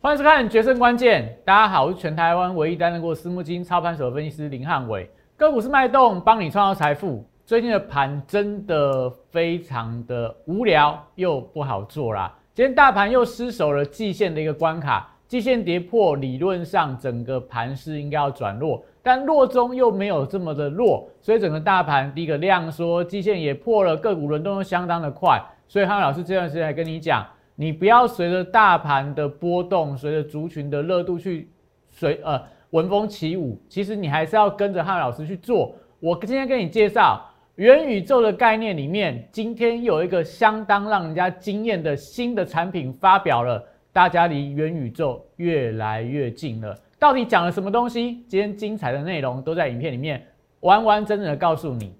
[0.00, 5.10] 欢迎收看《决胜关键》，大家好，我是全台湾唯一担任过私募基金操盘手的分析师林汉伟。
[5.36, 7.28] 个股是脉动，帮你创造财富。
[7.44, 12.32] 最近的盘真的非常的无聊又不好做啦。
[12.54, 25.44] 今天大盘又失守了季线的一个关卡，季线跌破，理论上整个盘势应该要转弱，但弱中又没有这么的弱，所以整个大盘第一个量缩，季线也破了，个股轮动都相当的快。
[25.66, 27.26] 所以汉老师这段时间来跟你讲。
[27.60, 31.50] 你不要随着大盘的波动，随着族群的热度去
[31.90, 33.60] 随呃闻风起舞。
[33.68, 35.74] 其实你还是要跟着汉老师去做。
[35.98, 37.20] 我今天跟你介绍
[37.56, 43.60] 元宇宙的概念里面，今天有一个相当让人家惊艳的新的产品发表了，
[43.92, 46.78] 大家离元宇宙越来越近了。
[46.96, 48.22] 到底讲了什么东西？
[48.28, 50.24] 今天精彩的内容都在影片里面
[50.60, 51.92] 完完整整的告诉你。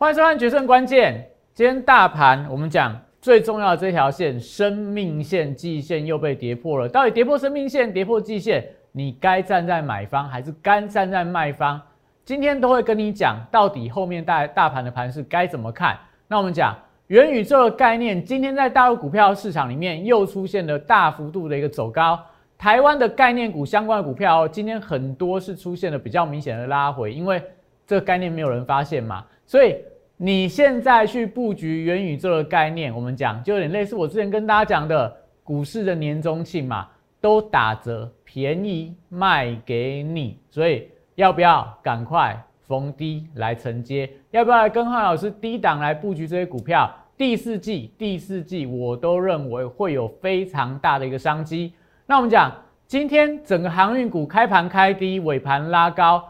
[0.00, 1.12] 欢迎收看《决胜关键》。
[1.52, 6.88] 今天大盘我们讲最重要的这条线——生命线、季线又被跌破了。
[6.88, 11.78] 到底跌破生命线、跌破季线，你该站在买方还是该站在卖方？
[12.24, 15.98] 今天都会跟你讲，到底后面大大盘的盘势该怎么看。
[16.28, 16.74] 那我们讲
[17.08, 22.18] 元宇宙的概念，今天在大陆股票市场里面又出现了大幅度的一个走高。
[22.56, 27.42] 台湾的概念股相关的股票，今天很多是出现了比较明显的拉回，因为
[27.86, 29.76] 这个概念没有人发现嘛，所以。
[30.22, 35.10] 你现在去布局元宇宙的概念，我们讲就有点类似我之前跟大家讲的
[35.42, 36.86] 股市的年终庆嘛，
[37.22, 44.10] 都打折便宜卖给你，所以要不要赶快逢低来承接？
[44.30, 46.94] 要不要跟汉老师低档来布局这些股票？
[47.16, 51.72] 第四季第四季我都认为会有非常大的一个商机。
[52.04, 52.52] 那我们讲
[52.86, 56.22] 今天整个航运股开盘开低，尾盘拉高，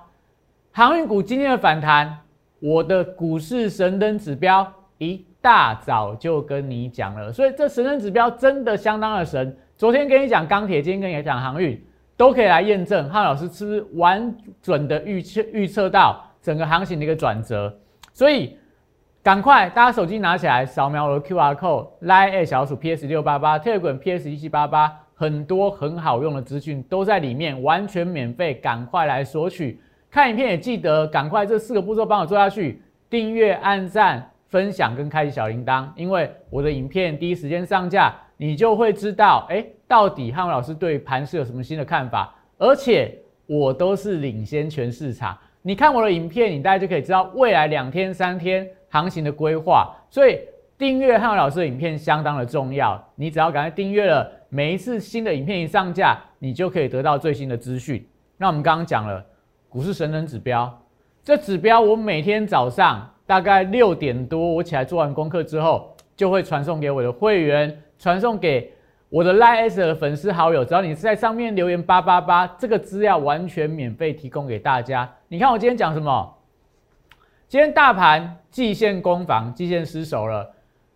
[0.70, 2.16] 航运股今天的反弹。
[2.60, 9.56] 我的股市神灯指标一大早就跟你讲了，所以这神灯指标真的相当的神。
[9.76, 11.82] 昨天跟你讲钢铁，今天跟你讲航运，
[12.18, 13.08] 都可以来验证。
[13.08, 17.74] 汉老师是不是完准的预测预测到整个行情的一个转折？
[18.12, 18.58] 所以
[19.22, 29.80] 赶快大家手机拿起来，扫描我的 Q R code，Line 小鼠 P S 六八八，Telegram P S 一七八八，很多很好用的资讯都在里面，完全免费，赶快来索取。
[30.10, 35.86] 看影片也记得赶快这四个步骤帮我做下去：订阅、按赞、分享跟开启小铃铛。
[35.94, 42.34] 因为我的影片第一时间上架，你就会知道，哎，到底汉文老师对盘市有什么新的看法。
[42.58, 43.16] 而且
[43.46, 45.38] 我都是领先全市场。
[45.62, 49.96] 你看我的影片，你大概就可以知道未来两天、三天行情的规划。
[50.10, 50.40] 所以
[50.76, 53.00] 订阅汉文老师的影片相当的重要。
[53.14, 58.04] 你只要赶快订阅了，每一次新的影片一上架，你就可以得到最新的资讯。
[58.36, 59.24] 那我们刚刚讲了。
[59.70, 60.82] 股市神人指标，
[61.22, 68.74] 这指标我每天早上大概六点多，我起来做完功课之后，就会传送给我的会员，传送给
[69.08, 70.64] 我的 Line 的粉丝好友。
[70.64, 75.08] 只要你是在上面留言八八八，这个资料完全免费提供给大家。
[75.28, 76.34] 你看我今天讲什么？
[77.46, 80.50] 今天大盘季线攻防，季线失守了，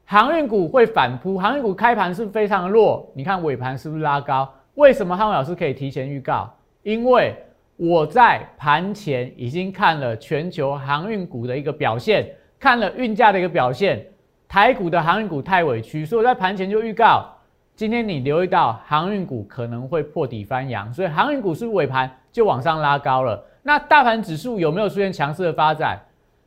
[0.04, 4.52] 航运股会反扑，航运股开盘是非常的弱，你看尾盘是不是拉高？
[4.74, 6.52] 为什么汉文老师可以提前预告？
[6.82, 7.36] 因为
[7.76, 14.06] 我在盘前已经看了全球航运股的一个表现，看了运价的一个表现，
[14.48, 17.26] 台股的航运股太委屈，所以我在盘前就预告，
[17.74, 23.44] 今天你留意到航运股可能会破底翻扬，所以航运股是尾盘就往上拉高了。
[23.62, 26.00] 那大盘指数有没有出现强势的发展？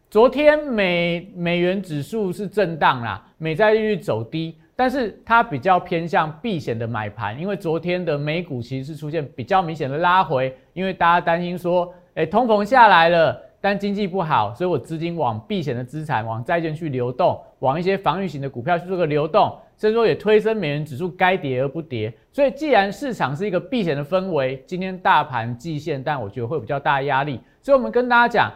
[0.10, 4.58] 昨天美美元指数是震荡啦，美债利率走低。
[4.78, 22.14] 但是它比较偏向避险的买盘，因为昨天的美股其实是出现比较明显的拉回，因为大家担心说，哎，通膨下来了，但经济不好，所以我资金往避险的资产、往债券去流动，往一些防御型的股票去做个流动，所以说也推升美元指数该跌而不跌。
[22.32, 28.54] 所以既然市场是一个避险的氛围，今天大盘季线，但我觉得会比较大压力，所以我们跟大家讲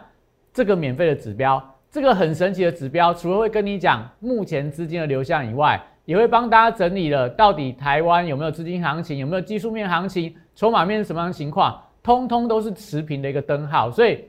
[0.52, 1.60] 这个免费的指标，
[1.90, 5.82] 这个很神奇的指标，除了会跟你讲目前资金的流向以外。
[6.04, 14.24] 也会帮大家整理了，到底台湾有没有资金行情，有没有技术面行情，筹码面是什么样情况，通通都是持平的一个灯号，所以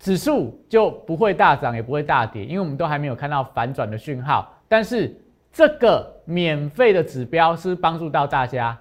[0.00, 4.52] 指数就不会大涨，也不会大跌，因为我们都还没有看到反转的讯号。
[4.68, 5.16] 但是
[5.52, 8.76] 这个免费的指标是帮助到大家。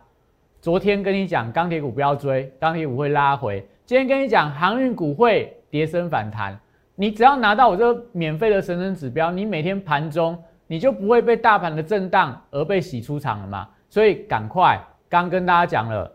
[0.60, 6.60] 昨天跟你讲钢铁股不要追，钢铁股会拉回；今天跟你讲航运股会跌升反弹。
[6.96, 10.36] 你只要拿到我这个免费的神神指标，你每天盘中。
[10.72, 13.68] 你就不会被大盘的震荡而被洗出场了嘛？
[13.90, 16.10] 所以赶快，刚跟大家讲了，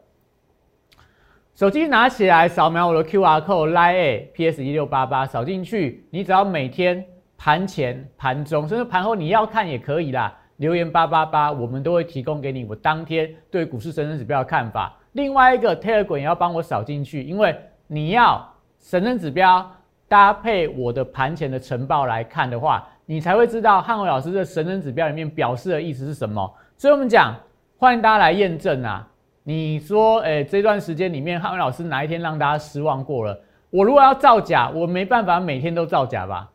[1.55, 7.05] 手机拿起来扫描我的 Q R code Line PS 一六八八扫进去，你只要每天
[7.37, 10.35] 盘前、盘中，甚至盘后你要看也可以啦。
[10.57, 14.97] 留言八八八，我们都会提供给你我当天对股市神人指标的看法。
[15.13, 17.55] 另外一个 Telegram 也要帮我扫进去，因为
[17.89, 19.71] 你要神人指标
[20.09, 26.53] 搭配我的盘前的晨报来看的话，你才会知道汉伟老师的神人指标里面表示的意思是什么。
[26.77, 27.35] 所以我们讲，
[27.79, 29.09] 欢迎大家来验证啊！
[29.45, 33.41] 你说，诶，这段时间里面汉伟老师哪一天让大家失望过了？
[33.71, 36.51] 我如果要造假，我没办法每天都造假吧？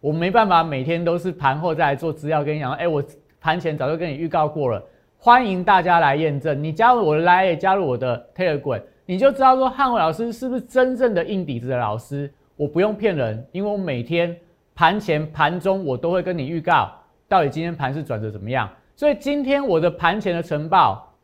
[0.00, 3.02] 我没办法每天都是盘后再来做资料跟你讲，哎，我。
[3.38, 4.82] 盘前早就跟你预告过了，
[5.18, 6.60] 欢迎大家来验证。
[6.64, 12.28] 你加入我的 Line，加入我的 Telegram，你就知道说汉伟老师是不是真正的硬底子的老师。
[12.56, 14.36] 我不用骗人，因为我每天
[14.76, 16.92] 盘前、盘中我都会跟你预告，
[17.26, 18.70] 到底今天盘是转折怎么样。
[18.94, 21.14] 所以今天我的盘前的晨报，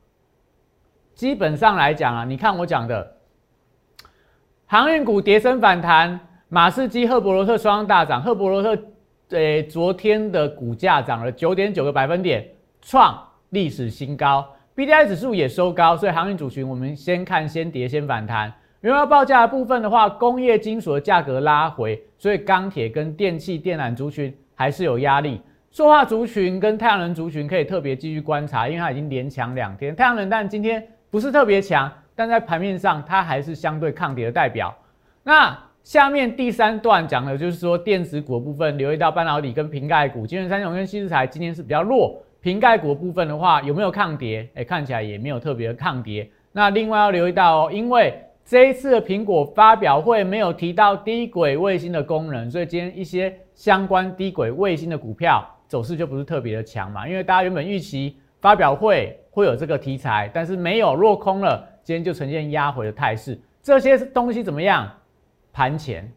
[1.14, 3.16] 基本上来讲啊，你看我讲的
[4.66, 6.18] 航运股跌升反弹，
[6.48, 8.82] 马士基、赫伯罗特双大涨，赫伯罗特。
[9.28, 12.46] 对，昨天的股价涨了九点九个百分点，
[12.82, 13.18] 创
[13.48, 14.46] 历史新高。
[14.74, 18.52] B D I 指数也收高，所以航运主群我们先看先跌先反弹。
[18.82, 25.40] 原油报价的部分的话，工业金属的价格拉回，所以钢铁跟电器电缆族群还是有压力。
[25.70, 29.94] 塑化族群跟太阳能族群可以特别继续观察，因为它已经连强两天。
[29.94, 34.74] 太阳能但今天不是特别强，但在盘面上它还是相对抗跌的代表。
[35.22, 42.20] 那下面第三段讲的就是说电子股的部分，留意到半导体跟瓶盖股，金圆三雄跟西之材今天是比较弱。
[42.40, 44.48] 瓶盖股的部分的话，有没有抗跌？
[44.56, 46.28] 哎，看起来也没有特别的抗跌。
[46.50, 48.12] 那另外要留意到哦，因为
[48.52, 57.08] 这一次的苹果发表会没有提到低轨卫星的功能，所以今天一些相关低轨卫星的股票走势就不是特别的强嘛。
[57.08, 63.40] 因为大家原本预期发表会会有这个题材，但是没有落空了，今天就呈现压回的态势。
[63.62, 64.86] 这些东西怎么样？
[65.50, 66.12] 盘前，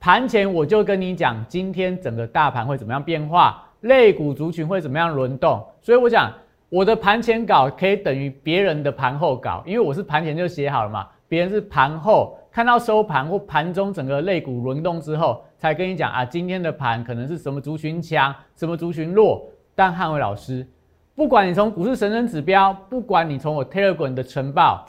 [0.00, 6.32] 盘前我就跟你讲，今天整个大盘会怎么样变化，类股族群会怎么样轮动，所以我讲
[6.70, 19.46] 我的盘前稿可以等于别人的盘后稿，因为我是盘前就写好了嘛，别人是盘后看到收盘或盘中整个类股轮动之后，才跟你讲啊，今天的盘可能是什么族群强，什么族群弱。
[19.74, 20.66] 但汉伟老师，
[21.14, 24.86] 不管你从股市神人指标，不管你从我 Telegram 的晨报，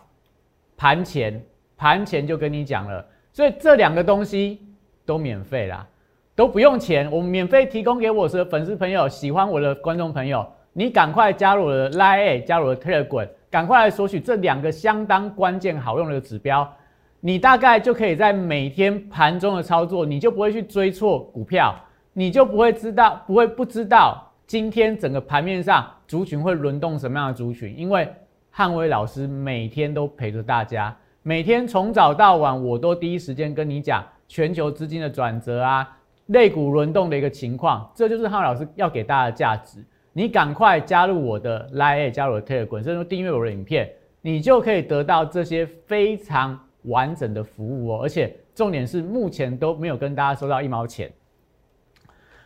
[0.75, 1.43] 盘前
[1.77, 3.05] 盘前就跟你讲了。
[3.31, 4.59] 所以这两个东西
[5.05, 5.87] 都免费啦，
[6.35, 10.43] 都不用钱，我们免费提供给我的粉丝朋友、喜欢我的观众朋友，
[10.73, 16.71] 你赶快加入我的 Line，加入我的 Telegram，赶快来索取这两个相当关键好用的指标，
[17.19, 21.75] 你大概就可以在每天盘中的操作，你就不会去追错股票，
[22.13, 28.07] 你就不会知道，不会不知道今天整个盘面上族群会轮动什么样的族群，因为
[28.51, 30.95] 汉威老师每天都陪着大家。
[31.21, 35.97] 每天从早到晚，我都第一时间跟你讲全球资金的转折啊，
[36.27, 39.83] 类股轮动的一个情况，这就是汉威老师要给大家的价值。
[40.13, 43.89] 你赶快加入我的 Line，加入我的 Telegram，甚至订阅我的影片，
[44.21, 47.99] 你就可以得到这些非常完整的服务哦。
[48.01, 51.11] 而且重点是，目前都没有跟大家收到一毛钱。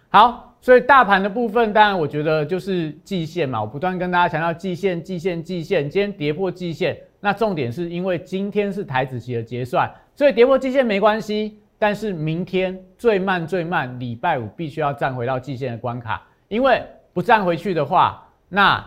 [0.09, 6.97] 好，所以大盘的部分，当然我觉得就是季线嘛，我不断跟大家强调季线、季线、季线，今天跌破季线。
[7.19, 11.57] 那重点是因为今天是台子期的结算，所以跌破季线没关系。
[11.79, 16.81] 但是明天最慢最慢礼拜五必须要站回到季线的关卡，因为
[17.13, 18.83] 不站回去的话，那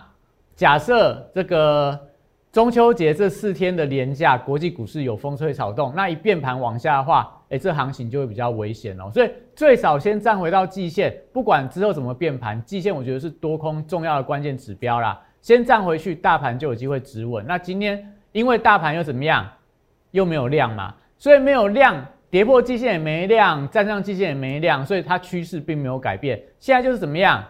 [0.54, 1.98] 假设这个
[2.52, 9.10] 中秋节这四天的连假，国际股市有风吹草动，那一变盘往下的话，哎，这行情就会比较危险哦。
[9.10, 15.20] 所以最少先站回到季线，不管之后怎么变盘，季线我觉得是多空重要的关键指标啦。
[15.40, 17.44] 先站回去，大盘就有机会止稳。
[17.46, 18.12] 那今天。
[18.32, 19.48] 因为大盘又怎么样，
[20.10, 26.38] 又没有量嘛，所以没有量，跌破季线也没量，站上季线也没量，所以它趋势并没有改变。
[26.60, 27.42] 现在就是怎么样，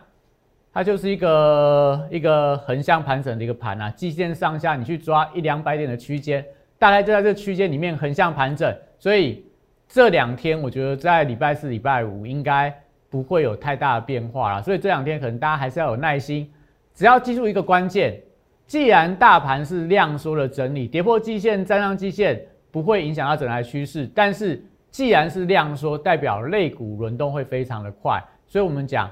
[0.76, 6.44] 它就是一个一个横向盘整的一个盘啊，季线上下你去抓一两百点的区间，
[6.78, 8.76] 大概就在这区间里面横向盘整。
[8.98, 9.42] 所以
[9.88, 12.70] 这两天我觉得在礼拜四、礼拜五应该
[13.08, 14.62] 不会有太大的变化了。
[14.62, 16.46] 所以这两天可能大家还是要有耐心，
[16.94, 18.20] 只要记住一个关键。
[18.66, 22.38] 既然大盘是量缩的整理，跌破季线、站上季线
[22.70, 24.06] 不会影响到整台趋势。
[24.14, 28.22] 但是既然是量缩，代表类股轮动会非常的快。
[28.46, 29.10] 所以我们讲，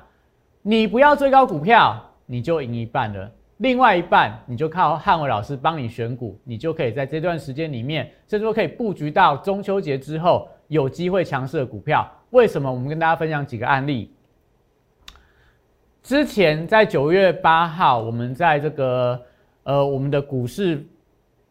[0.66, 3.30] 你不要追高股票，你就赢一半了。
[3.58, 12.10] 另外一半，你就靠汉伟老师帮你选股，你就可以在这段时间里面，甚至说可以布局到中秋节之后有机会强势的股票。
[12.30, 12.72] 为什么？
[12.72, 14.10] 我们跟大家分享几个案例。
[16.02, 19.20] 之前在九月八号，我们在这个。
[19.66, 20.86] 呃我们的股市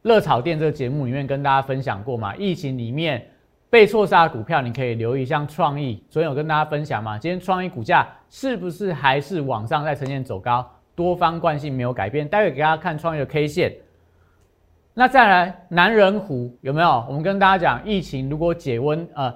[0.03, 3.27] 热炒店这个节目里面跟大家分享过嘛，疫情里面
[3.73, 10.63] 被错杀的股票，你可以留意，像创意，昨天有跟大家分享嘛，今天创意股价是不是还是往上在呈现走高，
[10.93, 13.73] 多方惯性没有改变，待会给大家看创意的 K 线。
[14.93, 17.03] 那再来南人湖有没有？
[17.07, 19.33] 我们跟大家讲，疫情如果解温呃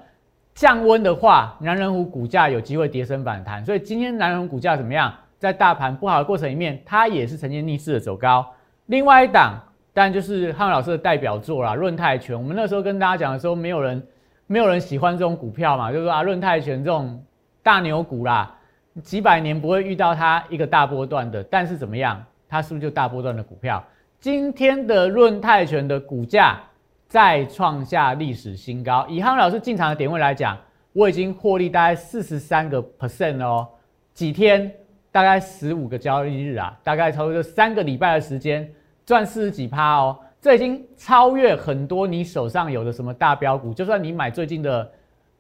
[0.54, 3.66] 降温的话，南人湖股价有机会跌升反弹。
[3.66, 5.12] 所以今天南人湖股价怎么样？
[5.40, 8.46] 在大盘不好的过程里面，它也是呈现逆势的走高。
[8.86, 9.60] 另外一档，
[9.96, 12.38] 当然就是汉老师的代表作啦，润泰拳。
[12.38, 14.00] 我们那时候跟大家讲的时候，没有人
[14.48, 17.24] 没有人喜欢这种股票嘛，就是说啊，润泰拳这种
[17.62, 18.56] 大牛股啦，
[19.04, 21.44] 几百年不会遇到它一个大波段的。
[21.44, 22.24] 但是怎么样？
[22.48, 23.84] 它是不是就大波段的股票？
[24.20, 26.60] 今天的润泰拳的股价
[27.08, 29.06] 再创下历史新高。
[29.08, 30.58] 以汉老师进场的点位来讲，
[30.94, 33.68] 我已经获利大概四十三个 percent 哦。
[34.14, 34.72] 几天？
[35.10, 38.72] 大概十五个交易日啊，大概差不多三个礼拜的时间，
[39.04, 40.18] 赚四十几趴哦。
[40.42, 43.74] 这已经超越很多你手上有的什么大标股。
[43.74, 44.90] 就算你买最近的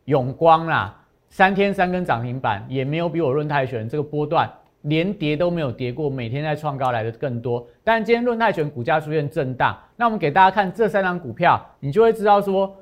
[0.05, 0.95] 永光啦，
[1.29, 4.51] 三天三根涨停板，也没有比我润泰拳这个波段。
[4.83, 7.67] 连跌都没有跌过，每天在创高来的更多。
[7.83, 12.73] 但今天润泰拳股价出现震荡，那我们给大家看这三张股票，你就会知道说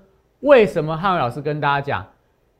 [0.41, 2.05] 为什么汉伟老师跟大家讲，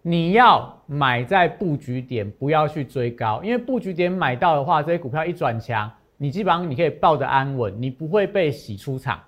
[0.02, 9.20] 你要买在布局点，不要去追高，因为布局点买到的话，这些股票一转强，你基本上你可以抱着安稳，你不会被洗出场。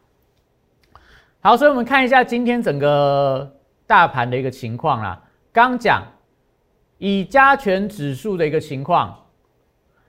[1.39, 5.21] 好，所以我们看一下今天整个大盘的一个情况啦。
[5.53, 6.03] 刚讲
[6.97, 9.15] 以加权指数的一个情况。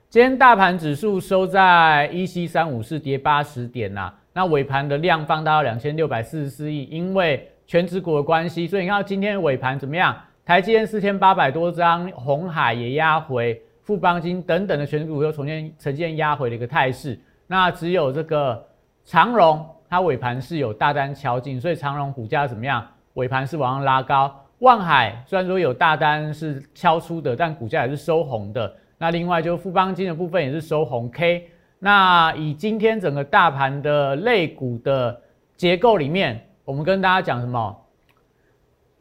[0.09, 4.11] 今天大盘指数收在一七三五四，跌八十点呐。
[4.33, 10.15] 那尾盘的量放大到两千六百四十四亿，因为全指股的关系，所以你看到今天尾盘怎么样？
[10.43, 17.19] 台积电四千八百多张，红海也压回，富邦金等等的全指股又重新呈现压回的一个态势。
[17.45, 18.67] 那只有这个
[19.05, 22.85] 长荣，它尾盘是有大单敲进，所以长荣股价怎么样？
[23.15, 24.45] 尾盘是往上拉高。
[24.59, 28.71] 万海虽然说有大单是敲出的，但股价也是收红的。
[28.97, 31.49] 那另外就是富邦金的部分也是收红 K。
[31.79, 35.21] 那以今天整个大盘的类股的
[35.55, 37.75] 结构里面，我们跟大家讲什么？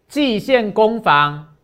[0.07, 1.55] 季线攻防，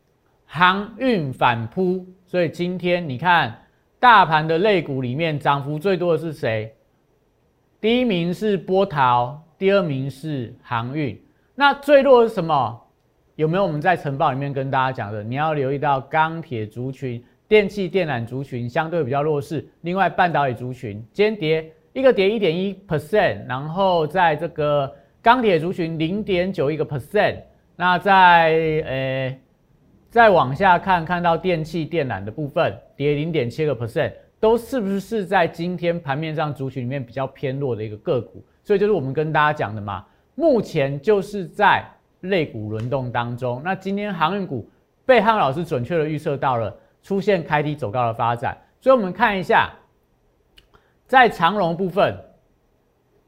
[0.45, 2.05] 航运反扑。
[2.27, 3.57] 所以今天你看
[4.01, 6.75] 大盘的类股里面涨幅最多的是谁？
[7.85, 11.21] 第一名是波涛，第二名是航运。
[11.55, 12.81] 那最弱是什么？
[13.35, 15.23] 有没有我们在晨报里面跟大家讲的？
[15.23, 17.23] 你要留意到钢铁族群。
[17.47, 27.37] 电器电缆族群相对比较弱势，另外半导体族群今天跌一个跌一点一 percent，然后在这个钢铁族群零点九一个 percent，
[27.77, 29.39] 那在呃
[30.09, 34.11] 再往下看，看到电器电缆的部分跌零点七个 percent，
[34.45, 38.45] 都是不是在今天盘面上族群里面比较偏弱的一个个股？
[38.63, 41.83] 所以就是我们跟大家讲的嘛，目前就是在
[42.21, 43.63] 类股轮动当中。
[43.65, 44.69] 那今天航运股
[45.07, 46.77] 被汉老师准确的预测到了。
[47.03, 49.71] 出现开低走高的发展，所以我们看一下，
[51.07, 52.15] 在长龙部分，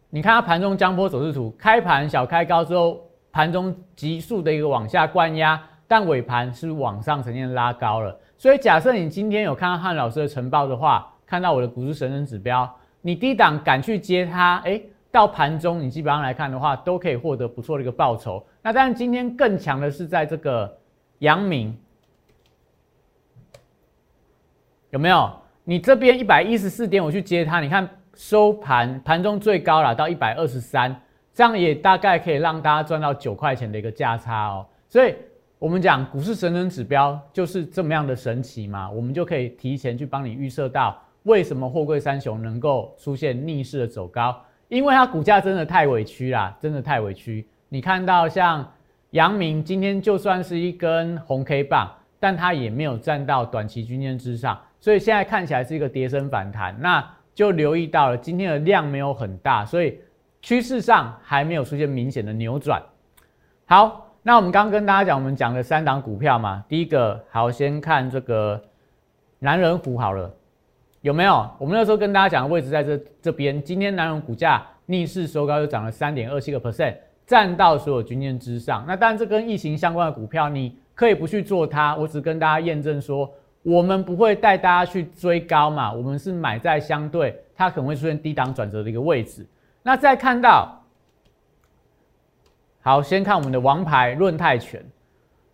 [0.08, 8.18] 你看它盘中江波走势图，开盘小开高之后，盘中急速的一个往下灌压，但尾盘是往上呈现拉高了。
[8.38, 12.68] 所以假设你今天有看到汉老师的晨报的话，看到我的股市神人指标，
[13.00, 18.44] 你低档敢去接它，哎，到盘中你基本上来看的话，都可以获得不错的一个报酬。
[18.62, 20.78] 那当然今天更强的是在这个
[21.20, 21.76] 阳明。
[24.90, 25.30] 有没有？
[25.64, 30.94] 你这边一百一十四点，我去接它，你看收盘盘中最高了，到一百二十三，
[31.34, 34.66] 这样也大概可以让大家赚到九块钱的一个价差哦。
[34.88, 35.14] 所以，
[35.58, 47.46] 我们讲股市神人指标就是这么样的神奇嘛，我们就可以提前去帮你预测到为什么货柜三雄能够出现逆势的走高，因为它股价真的太委屈啦，真的太委屈。
[47.70, 48.70] 你看到像
[49.12, 54.60] 阳明今天就算是一根红 K 棒，但它也没有站到短期均线之上。
[54.78, 57.02] 所以现在看起来是一个跌升反弹，那
[57.34, 59.98] 就留意到了今天的量没有很大，所以
[60.42, 62.80] 趋势上还没有出现明显的扭转。
[63.64, 68.60] 好，那我们刚刚跟大家讲，我们讲的三档股票嘛，第一个好先看这个
[69.38, 70.28] 南人股好了，
[71.00, 71.48] 有没有？
[71.58, 78.84] 我们那时候跟大家讲的位置在这这边，今天南人股价逆势收高，又涨了三点二七个 percent，站到所有均线之上。
[78.84, 83.32] 那当然这跟疫情相关的股票，你可以不去做它，我只跟大家验证说。
[83.62, 89.46] 我们不会带大家去追高嘛，我们是买在相对它可能会出现低档转折的一个位置。
[89.84, 90.84] 那再看到，
[92.86, 94.80] 好，先看我们的王牌润泰拳，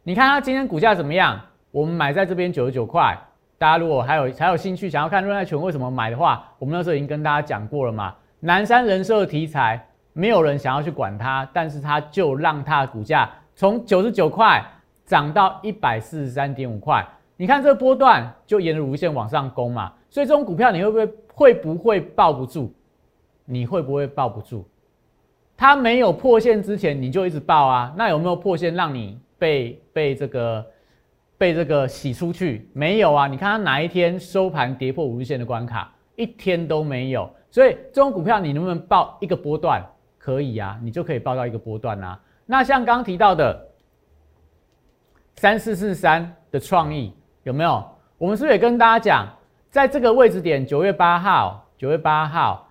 [0.03, 1.41] 你看它今天股价怎么样？
[1.71, 3.19] 我们买在这边九十九块。
[3.57, 8.15] 大家如果还有还有兴趣想要看润泰拳为什么买的话，我们那时候已经跟大家讲过了嘛。
[8.41, 14.63] 南山人寿的题材，没有人想要去管它，但是它就让它的股价从九十九块
[15.07, 17.03] 涨到一百四十三点五块。
[17.39, 22.71] 你看这波段就沿着无线往上攻嘛，所以这种股票你会不会会不会抱不住？
[23.47, 24.69] 你会不会抱不住？
[25.63, 30.67] 它没有破线之前你就一直报啊，那有没有破线让你被被这个
[31.39, 32.69] 被这个洗出去？
[32.75, 37.33] 没有啊，你看它哪一天收盘跌破五日线的关卡，一天都没有。
[37.49, 39.81] 所以这种股票你能不能报一个波段？
[40.19, 42.21] 可以啊，你就可以报到一个波段啊。
[42.45, 43.69] 那像刚刚提到的
[45.37, 47.15] 三四四三的创意
[47.45, 47.89] 有没有？
[48.19, 49.29] 我们是不是也跟大家讲，
[49.71, 52.69] 在这个位置点，九月八号，九月八号。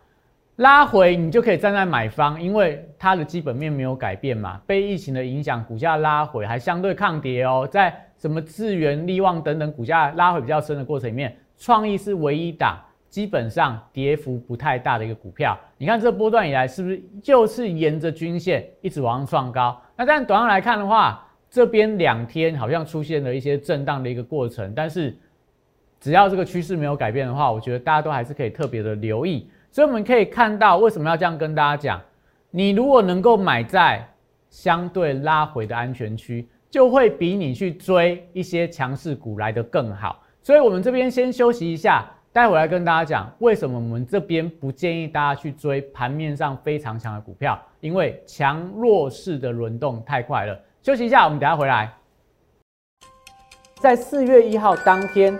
[0.61, 7.67] 拉回你就可以站在买方，因为它的基本面没有改变嘛，被疫情的影响，股价拉回还相对抗跌哦。
[7.69, 15.57] 在什么智源、利旺等等股价拉回比较深的过程里面，创意是唯一档基本上跌幅不太大的一个股票。
[15.79, 19.81] 你看这波段以来是不是就是沿着均线一直往上创高？
[19.97, 25.17] 那但短上来看的话，这边两天好像出现了一些震荡的一个过程，但是
[25.99, 29.49] 只要这个趋势没有改变的话，我觉得大家都还是可以特别的留意。
[29.71, 32.01] 所以我们可以看到，为什么要这样跟大家讲？
[32.49, 34.05] 你如果能够买在
[34.49, 40.21] 相对拉回的安全区，就会比你去追一些强势股来得更好。
[40.41, 50.59] 所以，我们这边先休息一下，待会来跟大家讲，为什么我们这边不建议大家去追盘面上非常强的股票，因为强弱势的轮动太快了。
[50.81, 51.89] 休息一下，我们等下回来。
[53.79, 55.39] 在四月一号当天。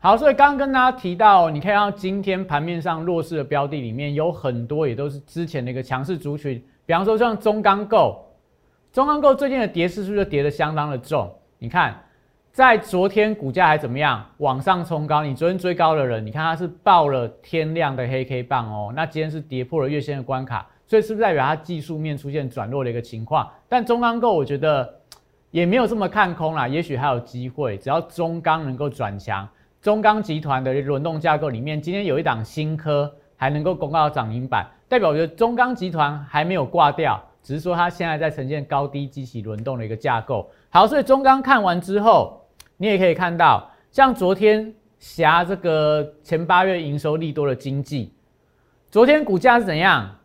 [0.00, 8.24] 好，所以刚刚跟大家提到，你看到今天盘面上弱势的标的里面有很多，也都是之前的一个强势族群，比方说像中钢构，
[8.92, 11.28] 中钢构最近的跌势是不是跌得相当的重？
[11.58, 12.00] 你看，
[12.52, 14.24] 在昨天股价还怎么样？
[14.36, 23.50] 往上冲高，你昨天追高的人，你看它是爆了天量的黑 K 棒哦，那今天是跌破了月线的关卡，所以是不是代表它技术面出现转弱的一个情况？
[23.68, 24.94] 但中钢构我觉得
[25.50, 29.48] 也没有这么看空啦，也许还有机会，只要中钢能够转强。
[29.80, 40.50] 中钢集团的轮动架构里面，今天有一档新科还能够公告涨停板，代表我觉得中钢集团还没有挂掉，只是说它现在在呈现高低机器轮动的一个架构。
[40.68, 42.44] 好，所以中钢看完之后，
[42.76, 48.12] 你也可以看到，像昨天霞这个前八月营收利多的经济，
[48.90, 50.16] 昨天股价是怎样？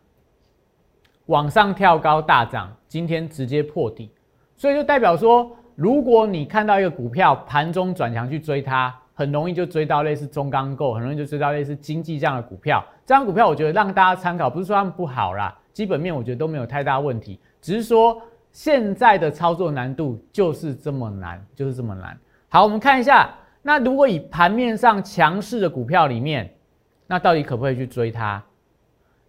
[1.26, 4.10] 往上跳高大涨，今天直接破底，
[4.56, 8.92] 所以就代表说，如果你看到一个股票盘中转强去追它。
[9.14, 12.84] 很容易就追到类似中钢构，很容易就追到类似经济这样的股票。
[13.06, 22.18] 这样股票我觉得让大家参考，不是说他们不好啦，基本面我觉得都没有太大问题，只是说现在的操作难度就是这么难，就是这么难。
[22.48, 26.52] 好，我们看一下，那如果以盘面上强势的股票里面，
[27.06, 28.42] 那到底可不可以去追它？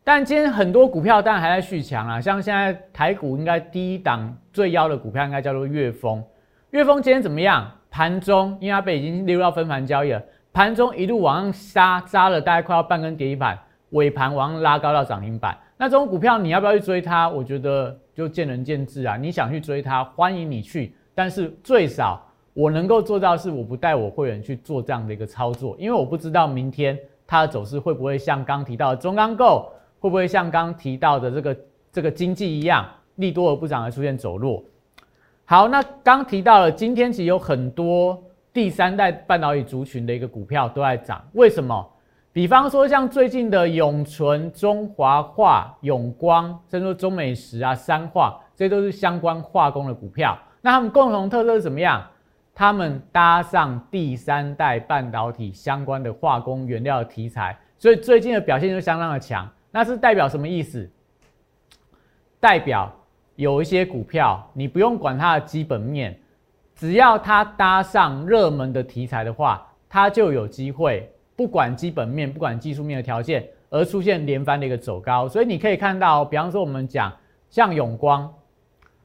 [0.04, 6.24] 但今天很多股票当然还在续强啊，像现在台股应该第一档最妖的股票应该叫做粤丰，
[6.70, 7.72] 粤丰今天怎么样？
[7.96, 13.58] 盘中，因为它被已经溜到分盘交易了，盘中一路往上杀，杀了大概快要半根跌停板，
[13.92, 15.58] 尾盘往上拉高到涨停板。
[15.78, 17.30] 那这种股票你要不要去追它？
[17.30, 19.16] 我觉得就见仁见智啊。
[19.16, 22.22] 你想去追它，欢迎你去，但是最少
[22.54, 29.72] 我能够做到是，我不带我会员去做这样的一个操作，因为我不知道明天它的走势会不会像刚提到的中钢构。
[29.98, 31.58] 会不会像刚提到的这个
[31.94, 34.62] 这个经济一样，利多而不涨而出现走弱？
[35.48, 41.88] 好，那刚提到了今天其实有很多第三代半导体族群的一个股票都在涨，为什么？
[42.34, 50.36] 比方说像最近的永纯、中华化、永光，甚至中美石啊、三化，这些都是相关化工的股票。
[50.62, 52.04] 那它们共同特色是怎么样？
[52.56, 59.48] 他们搭上第三代半导体相关的化工原料题材，所以最近的表现就相当的强。
[59.70, 60.90] 那是代表什么意思？
[62.40, 62.92] 代表
[63.36, 66.18] 有一些股票，你不用管它的基本面，
[66.76, 71.10] 只要它搭上热门的题材的话，它就有机会。
[71.36, 77.12] 不管基本面，不管技术面的条件，而出现连番的一个走高，所以你可以看到，比方说我们讲
[77.50, 78.34] 像永光，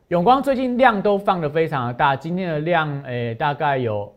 [0.09, 4.15] 永光最近量都放得非常的大，今天的量诶大概有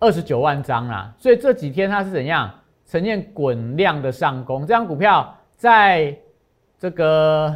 [0.00, 2.52] 二十九万张啦，所以这几天它是怎样
[2.84, 4.62] 呈现滚量的上攻？
[4.62, 6.16] 这张股票在
[6.80, 7.54] 这个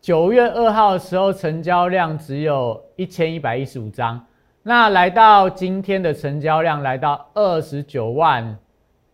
[0.00, 4.24] 九月二号的时候，成交量只有一千一百一十五张，
[4.62, 8.56] 那来到今天的成交量来到二十九万。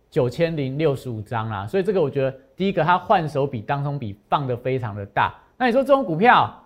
[0.09, 5.35] 九千零六十五张啦，所以这个我觉得第一个它换手比当中比放的非常的大。
[5.57, 6.63] 那你说这种股票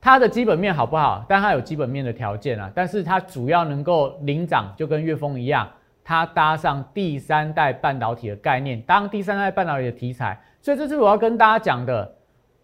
[0.00, 1.24] 它的基本面好不好？
[1.28, 5.66] 但它有基本面的条件啊，但是它主要能够领涨，就跟岳峰一样，
[6.02, 10.38] 它搭上第三代半导体的概念，当第三代半导体的题材。
[10.60, 12.12] 所以这是我要跟大家讲的，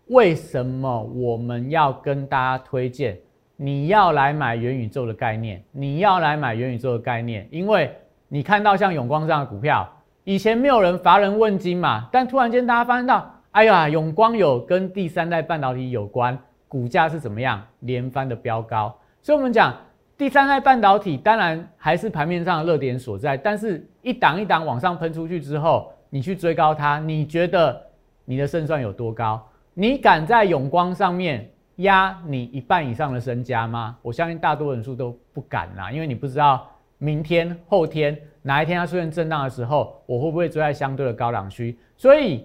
[0.09, 3.19] 为什么我们要跟大家推荐
[3.57, 5.63] 你要来买元宇宙的概念？
[5.73, 7.93] 你要来买元宇宙的概念，因为
[8.29, 9.89] 你看到像永光这样的股票。
[10.25, 18.95] 以前没有人乏人问津嘛，但突然间大家发现到，哎呀，永光有跟第三代半导体有关，股价是怎么样连番的飙高。
[19.23, 19.75] 所以，我们讲
[20.17, 27.81] 第三代半导体当然还是盘面上的热点所在，但是一档一档往上喷出去之后，你去追高它，你觉得
[28.27, 29.43] 你的胜算有多高？
[29.81, 33.97] 你敢在永光上面压你一半以上的身家吗？
[34.03, 38.21] 我相信大多人数都不敢啦，因为你不知道明天、后天。
[38.43, 41.79] 哪一天它出现震荡的时候，我会不会追在相对的高档区？
[41.97, 42.45] 所以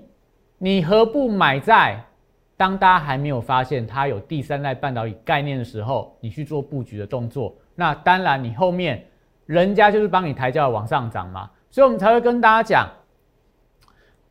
[0.59, 1.99] 你何不买在
[2.55, 7.55] 当大家还没有发现它有第三代半导体概念的时候，你去做布局的动作？
[7.73, 9.03] 那当然，你后面
[9.47, 11.49] 人家就是帮你抬轿往上涨嘛。
[11.71, 12.87] 所以我们才会跟大家讲，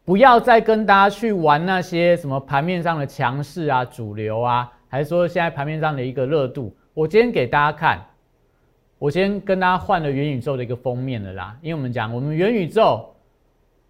[0.05, 6.75] 不要再跟大家去玩那些什么盘面上的强势啊、主流啊，还是说现在盘面上的一个热度。
[6.95, 8.05] 我今天给大家看。
[8.99, 13.05] 我先跟大家换了元宇宙的一个封面了啦，因为我们讲我们元宇宙，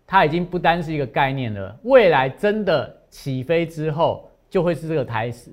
[0.06, 5.50] 它已经不单是一个概念了，未来真的起飞之后就会是这个开始，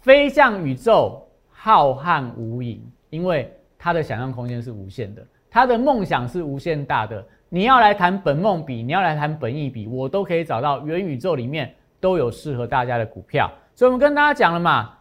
[0.00, 7.24] 飞向宇宙浩瀚无垠，因为它的想象空间是无限的，他的梦想是无限大的。
[7.48, 13.48] 你要来谈本梦比，你要来谈本意比，我都可以找到元宇宙里面都有适合大家的股票。
[13.72, 14.98] 所以我们跟大家讲了嘛，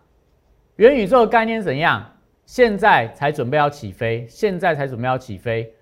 [0.76, 2.08] 元宇宙的概念怎样？
[2.46, 5.74] 现在才准备要起飞，现在才准备要起飞，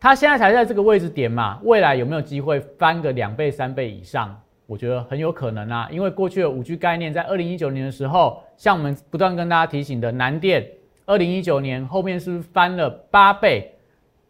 [0.00, 1.60] 它现在才在这个位置点嘛？
[1.62, 4.36] 未来有没有机会翻个两倍、三倍以上？
[4.66, 10.68] 我觉得很有可能啊，因为过去的五 G 概念在二零一九年的时候，像我们不断跟大家提醒的南电，
[11.10, 13.74] 二零一九年后面是不是翻了八倍？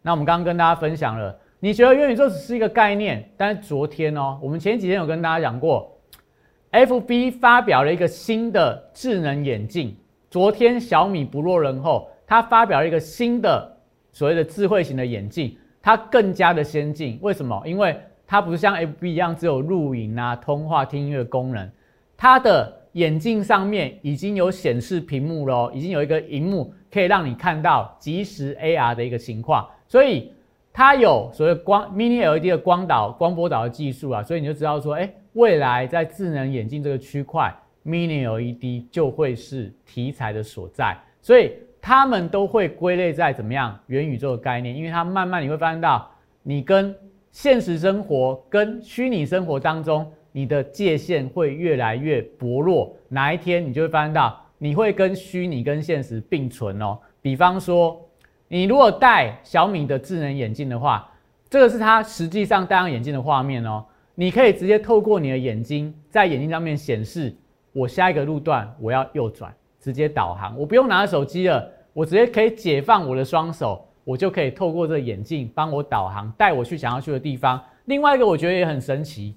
[0.01, 3.23] 那我们刚刚跟大家分享了，你觉得元宇宙只是一个概念？
[3.37, 5.95] 但是昨天哦，我们前几天有跟大家讲过
[6.71, 9.95] ，FB 发表了一个新的智能眼镜。
[10.31, 13.77] 昨天小米不落人后，它发表了一个新的
[14.11, 17.19] 所谓的智慧型的眼镜，它更加的先进。
[17.21, 17.61] 为什么？
[17.63, 21.69] 因为它不是像 FB 一样只有录影啊、通话、听音乐功能，
[22.17, 30.31] 它的眼镜上面已经有显示屏幕喽，已经有一个荧幕可以让你看到即时 AR 的一个情况，所以
[30.73, 37.53] 它有所谓光 Mini LED 的光导、光波导的技术啊，所以你就知道说，哎，未来在智能眼镜这个区块。
[37.83, 41.51] Mini LED 就会是题材的所在，所以
[41.81, 46.07] 他们都会归类在怎么样元宇宙的概念，因为它慢慢你会发现到，
[46.43, 46.95] 你跟
[47.31, 56.97] 现实生活跟虚拟生活当中，你的界限会越来越薄弱，哪一天你就会发现到，你会跟虚拟跟现实并存哦。
[57.21, 57.99] 比方说，
[58.47, 61.11] 你如果戴小米的智能眼镜的话，
[61.49, 67.35] 这个是它实际上戴上眼镜的画面哦，你可以直接透过你的眼睛在眼睛上面显示。
[67.73, 77.57] 我下一个路段我要右转，直接导航，我不用拿着手机了，我直接可以解放我的双手，我就可以透过这个眼镜帮我导航，带我去想要去的地方。
[77.85, 79.33] 另外一个我觉得也很神奇，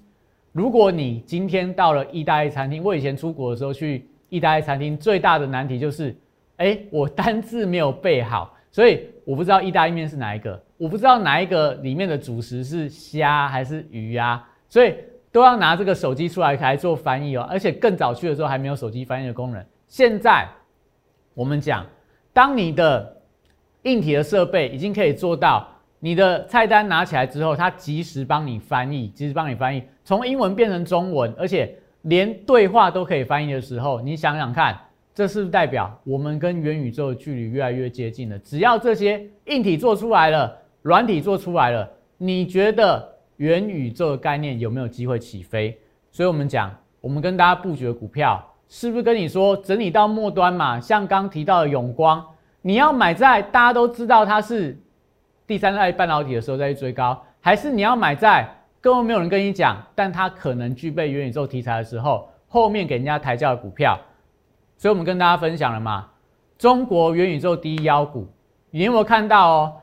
[0.55, 6.15] 如果你今天到了意大利餐厅，我以前出国的时候去意大利餐厅，最大的难题就是，
[6.55, 14.95] 哎，我单字没有背好，所以我不知道意大利面是哪一个，我不知道哪一个里面的主食是虾还是鱼啊，所以。
[15.35, 19.61] 都要拿这个手机出来来做翻译哦，而且更早去的时候还没有手机翻译的功能。
[19.85, 20.47] 现在
[21.33, 21.85] 我们讲，
[22.31, 23.21] 当你的
[23.81, 25.67] 硬体的设备已经可以做到，
[25.99, 34.79] 你的菜单拿起来之后，它及时帮你翻译，及时帮你翻译，从英文变成中文，而且连对话都可以翻译的时候，你想想看，
[35.13, 38.39] 这是不是代表我们跟元宇宙的距离越来越接近了？
[38.39, 43.13] 只要这些硬体做出来了，软体做出来了，你觉得？
[43.37, 45.77] 元宇宙的概念有没有机会起飞？
[46.09, 50.79] 所以我们讲，我们跟大家布局的股票，是不是跟你说整理到末端嘛？
[50.79, 52.25] 像刚提到的永光，
[52.61, 54.79] 你要买在大家都知道它是
[55.45, 58.49] 第三代半导体的时候再去追高，还是你要买在
[58.85, 63.99] 根本没有人跟你讲，但它可能具备元宇宙题材的时候，后面给人家抬轿的股票？
[64.77, 66.07] 所以我们跟大家分享了嘛，
[66.55, 68.27] 中国元宇宙第一妖股，
[68.69, 69.73] 你有没有看到哦？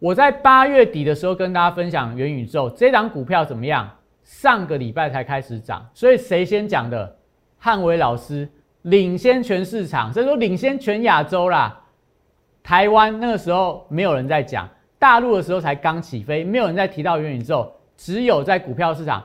[0.00, 3.88] 我在八月底的时候跟大家分享元宇宙这档股票怎么样？
[4.24, 7.16] 上个礼拜才开始涨，所以谁先讲的？
[7.56, 8.48] 汉伟老师
[8.82, 11.80] 领先全市场，所以说领先全亚洲啦。
[12.64, 19.22] 台湾那个时候没有人在讲，大陆的时候才刚起飞，没有人在提到元宇宙，只有在股票市场、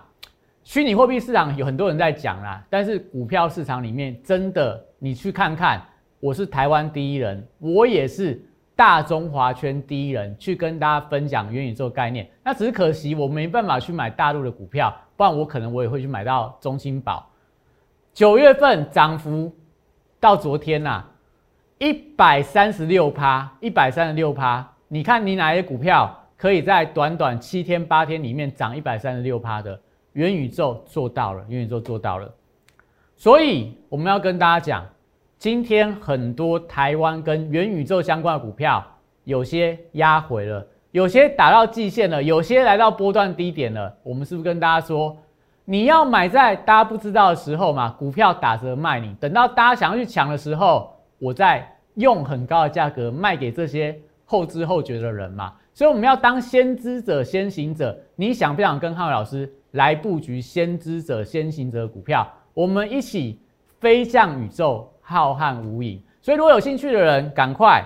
[0.62, 2.62] 虚拟货币市场有很多人在讲啦。
[2.70, 5.82] 但是股票市场里面真的，你去看看，
[6.20, 8.46] 我是台湾第一人，我也是。
[8.78, 17.26] 大中华圈第一人去跟大家分享元宇宙概念，那只是可惜我没办法去买大陆的股票，不然我可能我也会去买到中芯宝。
[18.14, 19.56] 九月份涨幅
[20.20, 21.06] 到昨天呐，
[21.78, 24.70] 一百三十六趴，一百三十六趴。
[24.90, 29.80] 你看你哪些股票可以在短短七天八天里面涨一百三十六趴的？
[30.14, 32.34] 元宇宙做到了，元宇宙做到了。
[33.16, 34.86] 所以我们要跟大家讲。
[35.38, 38.84] 今天很多台湾跟元宇宙相关的股票，
[39.26, 43.94] 有些压回了，有些打到季线了，有些来到波段低点了。
[44.02, 45.16] 我们是不是跟大家说，
[45.66, 47.90] 你要买在大家不知道的时候嘛？
[48.00, 55.54] 股票打折卖你，等到大家想要去抢的时候，我再用很高的价格卖给这些后知后觉的人嘛。
[55.76, 57.96] 所以我们要当先知者、先行者。
[58.16, 62.28] 你想不想跟汉伟老师来布局先知者、先行者的股票？
[62.56, 63.40] 我们一起
[63.80, 64.92] 飞向宇宙。
[65.08, 67.86] 浩瀚无垠，所以如果有兴趣的人，赶快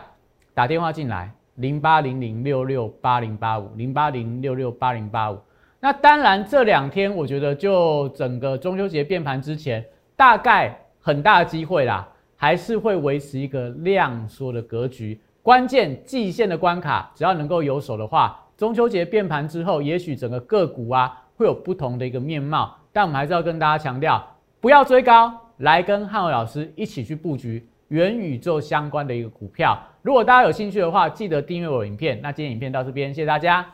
[0.53, 5.37] 打电话进来，零八零零六六八零八五，零八零六六八零八五。
[5.81, 9.83] 那当然，这两天我觉得就整个中秋节变盘之前，
[10.15, 15.19] 大概很大的机会啦，还是会维持一个量缩的格局。
[15.49, 22.77] 关键季线的关卡，只要能够有手的话，中秋节变盘之后，也许整个个股啊会有不同的一个面貌。
[22.93, 24.23] 但我们还是要跟大家强调，
[24.61, 25.35] 不要追高。
[25.57, 29.75] 来跟汉伟老师一起去布局元宇宙相关的一个股票。
[30.03, 32.21] 如果大家有兴趣的话，记得订阅我的影片。
[32.21, 33.65] 那今天影片到这边，谢谢大家。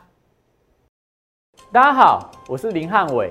[1.70, 3.30] 大家好，我是林汉伟，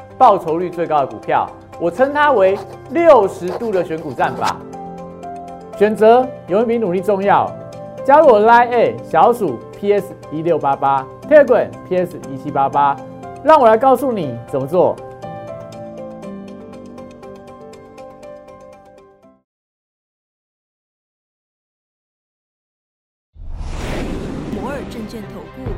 [0.21, 1.49] 报酬率最高的股票。
[1.79, 2.55] 我称它为
[2.91, 4.55] 六十度的选股战法。
[5.75, 7.51] 选择永远比努力重要。
[8.05, 12.95] 加入我 Line A 小鼠 PS 一六八八，Telegram PS 一七八八，
[13.43, 14.95] 让我来告诉你怎么做。
[24.53, 25.71] 摩尔证券投顾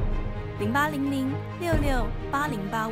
[0.60, 2.92] 零八零零六六八零八五